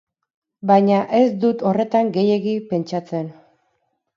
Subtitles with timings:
[0.71, 3.29] Baina ez dut horretan gehiegi pentsatzen.